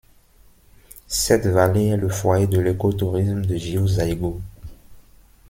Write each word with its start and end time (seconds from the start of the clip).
Cette 1.05 1.45
vallée 1.45 1.89
est 1.89 1.95
le 1.95 2.09
foyer 2.09 2.47
de 2.47 2.59
l'écotourisme 2.59 3.45
de 3.45 3.55
Jiuzhaigou. 3.55 4.41